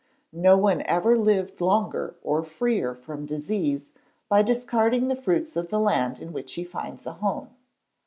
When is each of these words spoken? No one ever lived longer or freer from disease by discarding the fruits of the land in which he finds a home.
No 0.33 0.57
one 0.57 0.81
ever 0.87 1.15
lived 1.15 1.61
longer 1.61 2.15
or 2.23 2.41
freer 2.43 2.95
from 2.95 3.27
disease 3.27 3.91
by 4.29 4.41
discarding 4.41 5.09
the 5.09 5.15
fruits 5.21 5.55
of 5.55 5.69
the 5.69 5.79
land 5.79 6.19
in 6.19 6.33
which 6.33 6.51
he 6.55 6.63
finds 6.63 7.05
a 7.05 7.13
home. 7.13 7.49